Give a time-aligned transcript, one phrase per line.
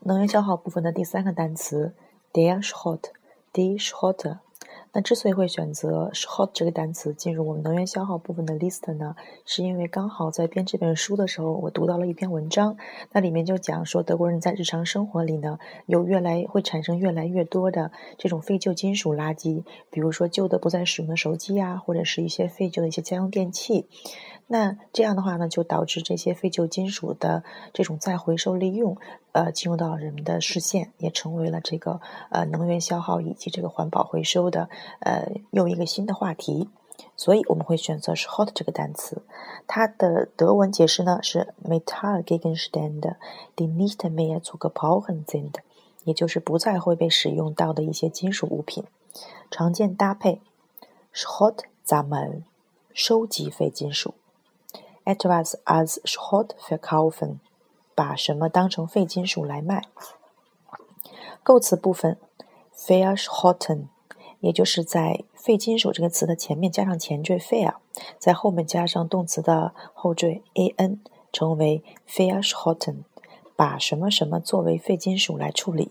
[0.00, 1.94] 能源消耗部分的第三个单词
[2.32, 4.38] der Schrott，die Schrotte。
[4.92, 9.14] 那之所以会选择 Schrott 这个单词进入我们能源消耗部分的 list 呢，
[9.44, 12.78] 是因为刚好在编这本书的时候，我读到了一篇文章，
[13.12, 23.86] 那里面就讲说德国人在日常生活里呢，有越来会产生越来越多的这种废旧金属垃圾，比如说旧的不再使用的手机啊，或者是一些废旧的一些家用电器。
[24.48, 27.42] 那这样的话呢，就导致这些废旧金属的
[27.74, 28.96] 这种再回收利用，
[29.36, 32.00] 呃，进入到人们的视线，也成为了这个
[32.30, 36.70] 呃能源消耗以及这个环保回收的呃又一个新的话题。
[37.16, 39.20] 所以我们会选择是 “hot” 这个单词。
[39.66, 45.52] 它的德文解释呢是 “metallgegenstand”，“die nicht mehr zu gebrauchen sind”，
[46.04, 48.84] 也就是不再会被使用到的一些金属物品。
[49.50, 50.40] 常见搭配
[51.12, 52.42] “schot”，咱们
[52.94, 54.14] 收集非金属
[55.04, 57.36] ；“etwas als schot verkaufen”。
[57.96, 59.82] 把什么当成废金属来卖。
[61.42, 62.18] 构词部分
[62.76, 63.86] ，verschrotten，
[64.40, 67.74] 也就是在废金属这个词的前面加上前缀 ver，
[68.18, 70.98] 在后面加上动词的后缀 an，
[71.32, 73.04] 成为 verschrotten，
[73.56, 75.90] 把什么什么作为废金属来处理。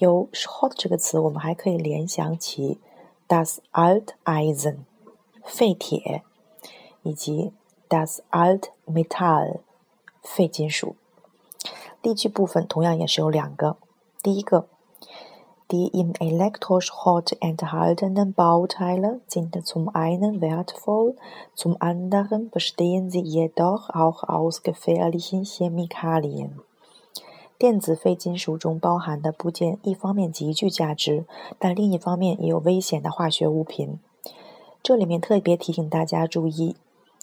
[0.00, 2.80] 由 “hot” 这个词，我们还可以联想起
[3.28, 4.78] das Alteisen，
[5.44, 6.22] 废铁，
[7.02, 7.52] 以及
[7.88, 9.60] Das Alt metal”
[10.24, 10.96] 废金属。
[12.02, 13.76] 例句部分同样也是有两个。
[14.22, 14.66] 第一个
[15.68, 21.14] ，Die im Elektroschrott enthaltenen Bauteile sind zum einen wertvoll,
[21.54, 26.50] zum anderen bestehen sie jedoch auch aus gefährlichen Chemikalien。
[27.56, 31.24] 电子废金属中包含的部件，一方面极具价值，
[31.58, 34.00] 但另一方面也有危险的化学物品。
[34.82, 36.76] 这里面特别提醒大家注意。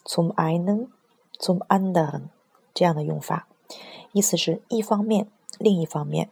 [0.03, 0.87] 从 einen
[1.39, 2.29] zum anderen
[2.81, 3.45] 这样的用法，
[4.11, 5.27] 意思是一方面，
[5.59, 6.31] 另一方面。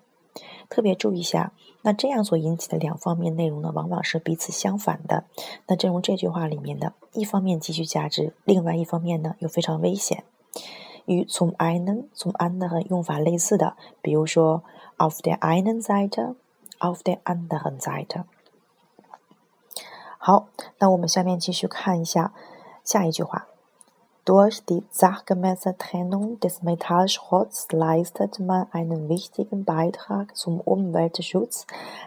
[0.67, 5.25] 特别注意一下，那这样所引起的两方面内容呢，往往是彼此相反的。
[5.67, 10.23] 那正如这句话里面的一方面极具价值，另外一方面呢又非常危险。
[11.05, 14.63] 与从 einen zum anderen 用法类似的，比如说
[14.97, 18.23] auf der einen Seite，auf der anderen Seite。
[20.17, 20.47] 好，
[20.79, 22.33] 那我们下面继续看一下
[22.83, 23.45] 下一句话。
[24.28, 31.66] Durch die sachgemäße Trennung des Metallschrotts leistet man einen wichtigen Beitrag zum Umweltschutz,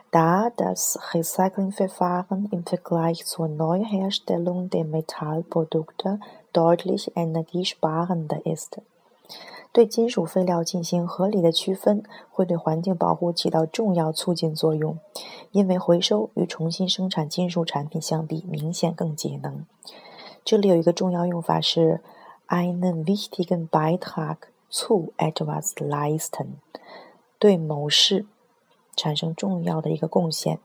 [0.10, 6.20] da das Recyclingverfahren im Vergleich zur Neuherstellung der Metallprodukte
[6.54, 8.82] deutlich energiesparender ist.
[9.74, 12.02] 对金属废料进行合理的区分，
[12.32, 14.98] 会对环境保护起到重要促进作用，
[15.52, 19.68] 因为回收与重新生产金属产品相比，明显更节能。
[20.45, 22.01] 这里有一个重要用法是
[22.49, 24.37] einen wichtigen Beitrag
[24.71, 26.57] zu etwas leisten，
[27.39, 28.27] 对某事
[28.97, 30.59] 产生重要的一个贡献。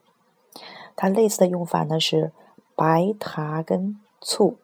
[0.95, 2.31] 它类似的用法呢是
[2.75, 4.55] beitragen zu，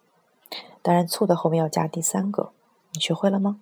[0.82, 2.52] 当然 zu 的后面要加第三个，
[2.94, 3.60] 你学会了吗？